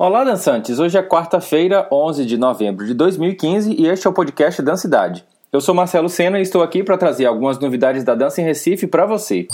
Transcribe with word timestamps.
Olá, 0.00 0.22
dançantes! 0.22 0.78
Hoje 0.78 0.96
é 0.96 1.02
quarta-feira, 1.02 1.88
11 1.90 2.24
de 2.24 2.38
novembro 2.38 2.86
de 2.86 2.94
2015 2.94 3.74
e 3.76 3.88
este 3.88 4.06
é 4.06 4.10
o 4.10 4.12
podcast 4.12 4.62
Dancidade. 4.62 5.24
Eu 5.52 5.60
sou 5.60 5.74
Marcelo 5.74 6.08
Sena 6.08 6.38
e 6.38 6.42
estou 6.42 6.62
aqui 6.62 6.84
para 6.84 6.96
trazer 6.96 7.26
algumas 7.26 7.58
novidades 7.58 8.04
da 8.04 8.14
dança 8.14 8.40
em 8.40 8.44
Recife 8.44 8.86
para 8.86 9.04
você. 9.06 9.48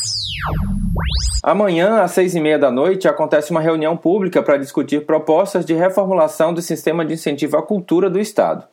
Amanhã, 1.42 2.02
às 2.02 2.10
seis 2.10 2.34
e 2.34 2.40
meia 2.40 2.58
da 2.58 2.70
noite, 2.70 3.08
acontece 3.08 3.52
uma 3.52 3.60
reunião 3.62 3.96
pública 3.96 4.42
para 4.42 4.58
discutir 4.58 5.06
propostas 5.06 5.64
de 5.64 5.72
reformulação 5.72 6.52
do 6.52 6.60
sistema 6.60 7.06
de 7.06 7.14
incentivo 7.14 7.56
à 7.56 7.62
cultura 7.62 8.10
do 8.10 8.20
Estado. 8.20 8.64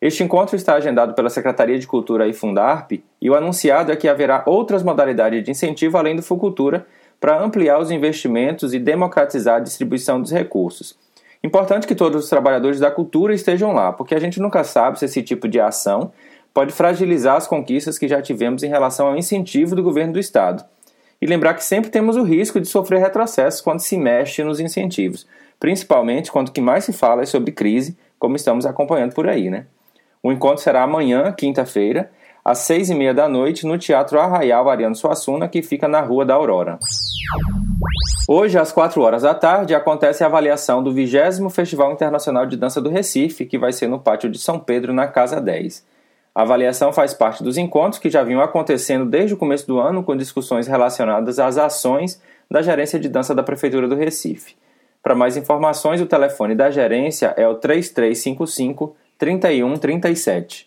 Este 0.00 0.22
encontro 0.22 0.54
está 0.54 0.74
agendado 0.74 1.12
pela 1.14 1.28
Secretaria 1.28 1.78
de 1.78 1.88
Cultura 1.88 2.28
e 2.28 2.32
Fundarp 2.32 2.92
e 3.20 3.28
o 3.28 3.34
anunciado 3.34 3.90
é 3.90 3.96
que 3.96 4.06
haverá 4.06 4.44
outras 4.46 4.84
modalidades 4.84 5.42
de 5.42 5.50
incentivo 5.50 5.98
além 5.98 6.14
do 6.14 6.22
Fucultura 6.22 6.86
para 7.20 7.38
ampliar 7.38 7.78
os 7.78 7.90
investimentos 7.90 8.72
e 8.72 8.78
democratizar 8.78 9.56
a 9.56 9.60
distribuição 9.60 10.20
dos 10.20 10.32
recursos. 10.32 10.96
Importante 11.42 11.86
que 11.86 11.94
todos 11.94 12.24
os 12.24 12.30
trabalhadores 12.30 12.78
da 12.78 12.90
cultura 12.90 13.34
estejam 13.34 13.72
lá, 13.72 13.92
porque 13.92 14.14
a 14.14 14.20
gente 14.20 14.40
nunca 14.40 14.62
sabe 14.62 14.98
se 14.98 15.06
esse 15.06 15.22
tipo 15.22 15.48
de 15.48 15.58
ação 15.58 16.12
pode 16.52 16.72
fragilizar 16.72 17.36
as 17.36 17.46
conquistas 17.46 17.98
que 17.98 18.08
já 18.08 18.20
tivemos 18.20 18.62
em 18.62 18.68
relação 18.68 19.06
ao 19.06 19.16
incentivo 19.16 19.74
do 19.74 19.82
governo 19.82 20.12
do 20.12 20.18
Estado. 20.18 20.64
E 21.20 21.26
lembrar 21.26 21.54
que 21.54 21.64
sempre 21.64 21.90
temos 21.90 22.16
o 22.16 22.22
risco 22.22 22.60
de 22.60 22.68
sofrer 22.68 23.00
retrocessos 23.00 23.60
quando 23.60 23.80
se 23.80 23.96
mexe 23.96 24.42
nos 24.42 24.60
incentivos, 24.60 25.26
principalmente 25.58 26.30
quando 26.30 26.48
o 26.48 26.52
que 26.52 26.60
mais 26.60 26.84
se 26.84 26.92
fala 26.92 27.22
é 27.22 27.26
sobre 27.26 27.52
crise, 27.52 27.96
como 28.18 28.36
estamos 28.36 28.66
acompanhando 28.66 29.14
por 29.14 29.28
aí, 29.28 29.48
né? 29.48 29.66
O 30.22 30.30
encontro 30.30 30.62
será 30.62 30.82
amanhã, 30.82 31.32
quinta-feira, 31.32 32.10
às 32.44 32.58
seis 32.58 32.90
e 32.90 32.94
meia 32.94 33.14
da 33.14 33.28
noite, 33.28 33.66
no 33.66 33.78
Teatro 33.78 34.20
Arraial 34.20 34.68
Ariano 34.68 34.94
Suassuna, 34.94 35.48
que 35.48 35.62
fica 35.62 35.86
na 35.86 36.00
Rua 36.00 36.24
da 36.24 36.34
Aurora. 36.34 36.78
Hoje, 38.28 38.58
às 38.58 38.70
4 38.70 39.00
horas 39.02 39.22
da 39.22 39.34
tarde, 39.34 39.74
acontece 39.74 40.22
a 40.22 40.26
avaliação 40.26 40.82
do 40.82 40.92
20 40.92 41.50
Festival 41.50 41.92
Internacional 41.92 42.46
de 42.46 42.56
Dança 42.56 42.80
do 42.80 42.88
Recife, 42.88 43.44
que 43.44 43.58
vai 43.58 43.72
ser 43.72 43.88
no 43.88 43.98
Pátio 43.98 44.30
de 44.30 44.38
São 44.38 44.58
Pedro, 44.58 44.92
na 44.92 45.08
Casa 45.08 45.40
10. 45.40 45.84
A 46.34 46.42
avaliação 46.42 46.92
faz 46.92 47.12
parte 47.12 47.42
dos 47.42 47.58
encontros 47.58 48.00
que 48.00 48.08
já 48.08 48.22
vinham 48.22 48.40
acontecendo 48.40 49.04
desde 49.04 49.34
o 49.34 49.36
começo 49.36 49.66
do 49.66 49.80
ano, 49.80 50.04
com 50.04 50.16
discussões 50.16 50.68
relacionadas 50.68 51.38
às 51.38 51.58
ações 51.58 52.22
da 52.48 52.62
Gerência 52.62 53.00
de 53.00 53.08
Dança 53.08 53.34
da 53.34 53.42
Prefeitura 53.42 53.88
do 53.88 53.96
Recife. 53.96 54.54
Para 55.02 55.14
mais 55.14 55.36
informações, 55.36 56.00
o 56.00 56.06
telefone 56.06 56.54
da 56.54 56.70
gerência 56.70 57.34
é 57.36 57.48
o 57.48 57.54
3355 57.54 58.94
3137. 59.20 60.66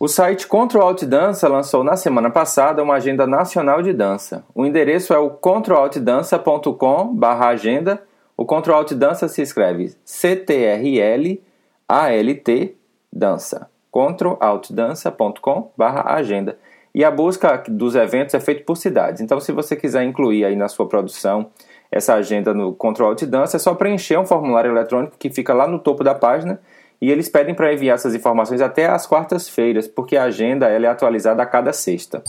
O 0.00 0.08
site 0.08 0.48
Control 0.48 0.82
Alt 0.82 1.04
Dança 1.04 1.48
lançou 1.48 1.84
na 1.84 1.96
semana 1.96 2.28
passada 2.28 2.82
uma 2.82 2.94
agenda 2.94 3.24
nacional 3.24 3.80
de 3.80 3.92
dança. 3.92 4.44
O 4.52 4.66
endereço 4.66 5.14
é 5.14 5.18
o 5.18 5.30
controlaltdança.com/agenda. 5.30 8.02
O 8.36 8.44
Control 8.44 8.78
Alt 8.78 8.94
Dança 8.94 9.28
se 9.28 9.40
escreve 9.40 9.94
C 10.04 10.34
T 10.34 10.64
R 10.64 11.00
L 11.00 11.40
A 11.88 12.12
L 12.12 12.34
T 12.34 12.74
dança. 13.12 13.70
controlaltdança.com/agenda. 13.92 16.58
E 16.92 17.04
a 17.04 17.12
busca 17.12 17.62
dos 17.68 17.94
eventos 17.94 18.34
é 18.34 18.40
feita 18.40 18.64
por 18.64 18.76
cidades. 18.76 19.20
Então, 19.20 19.38
se 19.38 19.52
você 19.52 19.76
quiser 19.76 20.02
incluir 20.02 20.44
aí 20.44 20.56
na 20.56 20.66
sua 20.66 20.88
produção 20.88 21.50
essa 21.92 22.14
agenda 22.14 22.52
no 22.52 22.74
Control 22.74 23.10
Alt 23.10 23.22
Dança, 23.22 23.56
é 23.56 23.60
só 23.60 23.72
preencher 23.74 24.18
um 24.18 24.26
formulário 24.26 24.72
eletrônico 24.72 25.16
que 25.16 25.30
fica 25.30 25.54
lá 25.54 25.68
no 25.68 25.78
topo 25.78 26.02
da 26.02 26.12
página 26.14 26.60
e 27.00 27.10
eles 27.10 27.28
pedem 27.28 27.54
para 27.54 27.72
enviar 27.72 27.94
essas 27.94 28.14
informações 28.14 28.60
até 28.60 28.86
às 28.86 29.06
quartas-feiras, 29.06 29.86
porque 29.86 30.16
a 30.16 30.24
agenda 30.24 30.66
ela 30.66 30.86
é 30.86 30.88
atualizada 30.88 31.42
a 31.42 31.46
cada 31.46 31.72
sexta. 31.72 32.22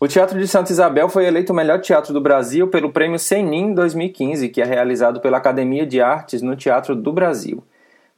O 0.00 0.08
Teatro 0.08 0.38
de 0.38 0.48
Santa 0.48 0.72
Isabel 0.72 1.08
foi 1.08 1.26
eleito 1.26 1.52
o 1.52 1.56
melhor 1.56 1.80
teatro 1.80 2.12
do 2.12 2.20
Brasil 2.20 2.66
pelo 2.66 2.90
Prêmio 2.90 3.20
Senin 3.20 3.72
2015, 3.72 4.48
que 4.48 4.60
é 4.60 4.64
realizado 4.64 5.20
pela 5.20 5.36
Academia 5.36 5.86
de 5.86 6.00
Artes 6.00 6.42
no 6.42 6.56
Teatro 6.56 6.96
do 6.96 7.12
Brasil. 7.12 7.62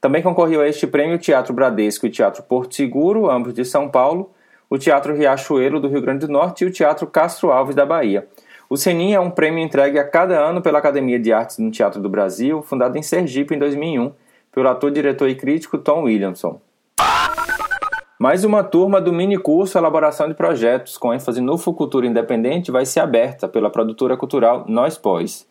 Também 0.00 0.22
concorreu 0.22 0.62
a 0.62 0.68
este 0.68 0.86
prêmio 0.86 1.16
o 1.16 1.18
Teatro 1.18 1.52
Bradesco 1.52 2.06
e 2.06 2.08
o 2.08 2.12
Teatro 2.12 2.42
Porto 2.42 2.74
Seguro, 2.74 3.30
ambos 3.30 3.52
de 3.52 3.64
São 3.64 3.88
Paulo, 3.88 4.30
o 4.70 4.78
Teatro 4.78 5.14
Riachuelo 5.14 5.78
do 5.78 5.88
Rio 5.88 6.00
Grande 6.00 6.26
do 6.26 6.32
Norte 6.32 6.64
e 6.64 6.66
o 6.66 6.70
Teatro 6.70 7.06
Castro 7.06 7.52
Alves 7.52 7.74
da 7.74 7.84
Bahia. 7.84 8.26
O 8.70 8.78
Senin 8.78 9.12
é 9.12 9.20
um 9.20 9.30
prêmio 9.30 9.62
entregue 9.62 9.98
a 9.98 10.08
cada 10.08 10.38
ano 10.38 10.62
pela 10.62 10.78
Academia 10.78 11.18
de 11.18 11.30
Artes 11.32 11.58
no 11.58 11.70
Teatro 11.70 12.00
do 12.00 12.08
Brasil, 12.08 12.62
fundada 12.62 12.98
em 12.98 13.02
Sergipe 13.02 13.54
em 13.54 13.58
2001 13.58 14.23
pelo 14.54 14.68
ator, 14.68 14.90
diretor 14.90 15.28
e 15.28 15.34
crítico 15.34 15.76
Tom 15.76 16.04
Williamson. 16.04 16.60
Mais 18.18 18.44
uma 18.44 18.62
turma 18.62 19.00
do 19.00 19.12
mini 19.12 19.36
curso 19.36 19.76
Elaboração 19.76 20.28
de 20.28 20.34
Projetos, 20.34 20.96
com 20.96 21.12
ênfase 21.12 21.40
no 21.40 21.58
Fucultura 21.58 22.06
Independente, 22.06 22.70
vai 22.70 22.86
ser 22.86 23.00
aberta 23.00 23.48
pela 23.48 23.68
produtora 23.68 24.16
cultural 24.16 24.64
Nós 24.68 24.96
Pós. 24.96 25.46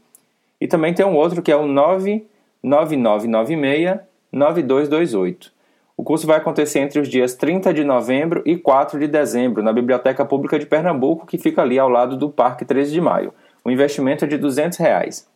e 0.61 0.67
também 0.67 0.93
tem 0.93 1.07
um 1.07 1.15
outro 1.15 1.41
que 1.41 1.53
é 1.53 1.57
o 1.57 1.67
99996 1.67 4.01
9228. 4.31 5.57
O 5.97 6.05
curso 6.05 6.27
vai 6.27 6.37
acontecer 6.37 6.81
entre 6.81 7.01
os 7.01 7.09
dias 7.09 7.35
30 7.35 7.73
de 7.75 7.83
novembro 7.83 8.43
e 8.47 8.57
4 8.57 9.01
de 9.01 9.09
dezembro 9.09 9.63
na 9.63 9.73
Biblioteca 9.73 10.25
Pública 10.25 10.59
de 10.59 10.67
Pernambuco, 10.67 11.27
que 11.27 11.39
fica 11.39 11.63
ali 11.63 11.79
ao 11.79 11.89
lado 11.89 12.17
do 12.17 12.31
Parque 12.31 12.65
13 12.65 12.93
de 12.93 13.01
Maio. 13.01 13.33
O 13.65 13.71
investimento 13.71 14.25
é 14.25 14.29
de 14.29 14.39
200 14.39 14.79
reais. 14.79 15.29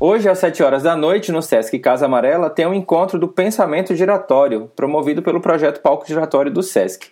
Hoje, 0.00 0.28
às 0.28 0.38
7 0.38 0.62
horas 0.62 0.82
da 0.82 0.96
noite, 0.96 1.30
no 1.30 1.42
Sesc 1.42 1.78
Casa 1.78 2.06
Amarela, 2.06 2.48
tem 2.48 2.66
um 2.66 2.74
encontro 2.74 3.18
do 3.18 3.28
Pensamento 3.28 3.94
Giratório, 3.94 4.70
promovido 4.74 5.22
pelo 5.22 5.40
projeto 5.40 5.80
Palco 5.80 6.06
Giratório 6.06 6.50
do 6.50 6.62
Sesc. 6.62 7.08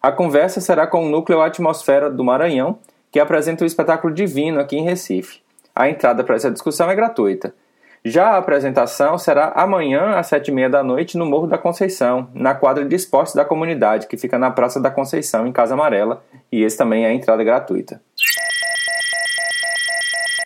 A 0.00 0.10
conversa 0.10 0.60
será 0.60 0.86
com 0.86 1.04
o 1.04 1.08
Núcleo 1.08 1.40
Atmosfera 1.40 2.10
do 2.10 2.24
Maranhão, 2.24 2.78
que 3.10 3.20
apresenta 3.20 3.62
o 3.62 3.66
espetáculo 3.66 4.12
Divino 4.12 4.58
aqui 4.58 4.76
em 4.76 4.82
Recife. 4.82 5.40
A 5.74 5.88
entrada 5.88 6.24
para 6.24 6.34
essa 6.34 6.50
discussão 6.50 6.90
é 6.90 6.94
gratuita. 6.94 7.54
Já 8.04 8.30
a 8.30 8.38
apresentação 8.38 9.16
será 9.16 9.52
amanhã 9.54 10.16
às 10.16 10.26
sete 10.26 10.48
e 10.48 10.52
meia 10.52 10.68
da 10.68 10.82
noite 10.82 11.16
no 11.16 11.24
Morro 11.24 11.46
da 11.46 11.56
Conceição, 11.56 12.28
na 12.34 12.52
quadra 12.52 12.84
de 12.84 12.96
esportes 12.96 13.32
da 13.32 13.44
comunidade, 13.44 14.08
que 14.08 14.16
fica 14.16 14.40
na 14.40 14.50
Praça 14.50 14.80
da 14.80 14.90
Conceição, 14.90 15.46
em 15.46 15.52
Casa 15.52 15.74
Amarela, 15.74 16.24
e 16.50 16.64
esse 16.64 16.76
também 16.76 17.04
é 17.04 17.08
a 17.08 17.14
entrada 17.14 17.44
gratuita. 17.44 18.00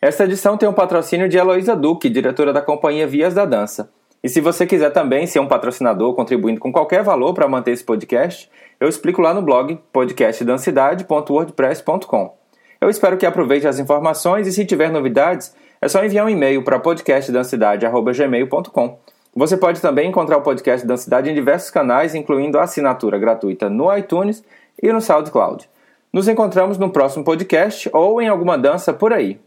Esta 0.06 0.22
edição 0.22 0.56
tem 0.56 0.68
um 0.68 0.72
patrocínio 0.72 1.28
de 1.28 1.36
Heloísa 1.36 1.74
Duque, 1.74 2.08
diretora 2.08 2.52
da 2.52 2.62
companhia 2.62 3.08
Vias 3.08 3.34
da 3.34 3.44
Dança. 3.44 3.90
E 4.22 4.28
se 4.28 4.40
você 4.40 4.64
quiser 4.64 4.90
também 4.90 5.26
ser 5.26 5.40
um 5.40 5.48
patrocinador 5.48 6.14
contribuindo 6.14 6.60
com 6.60 6.70
qualquer 6.70 7.02
valor 7.02 7.34
para 7.34 7.48
manter 7.48 7.72
esse 7.72 7.82
podcast, 7.82 8.48
eu 8.78 8.88
explico 8.88 9.20
lá 9.20 9.34
no 9.34 9.42
blog 9.42 9.76
podcastdancidade.wordpress.com. 9.92 12.36
Eu 12.80 12.88
espero 12.88 13.16
que 13.16 13.26
aproveite 13.26 13.66
as 13.66 13.80
informações 13.80 14.46
e 14.46 14.52
se 14.52 14.64
tiver 14.64 14.92
novidades, 14.92 15.52
é 15.82 15.88
só 15.88 16.04
enviar 16.04 16.24
um 16.24 16.30
e-mail 16.30 16.62
para 16.62 16.78
podcastdancidade.gmail.com. 16.78 18.98
Você 19.34 19.56
pode 19.56 19.82
também 19.82 20.08
encontrar 20.08 20.36
o 20.36 20.42
podcast 20.42 20.86
Dancidade 20.86 21.30
em 21.30 21.34
diversos 21.34 21.72
canais, 21.72 22.14
incluindo 22.14 22.60
a 22.60 22.62
assinatura 22.62 23.18
gratuita 23.18 23.68
no 23.68 23.92
iTunes 23.92 24.44
e 24.80 24.92
no 24.92 25.00
SoundCloud. 25.00 25.68
Nos 26.16 26.28
encontramos 26.28 26.78
no 26.78 26.88
próximo 26.88 27.22
podcast 27.22 27.90
ou 27.92 28.22
em 28.22 28.26
alguma 28.26 28.56
dança 28.56 28.90
por 28.90 29.12
aí. 29.12 29.38